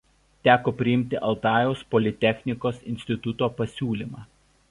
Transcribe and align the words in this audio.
Teko 0.47 0.71
priimti 0.77 1.19
Altajaus 1.27 1.83
politechnikos 1.95 2.81
instituto 2.95 3.53
pasiūlymą. 3.61 4.27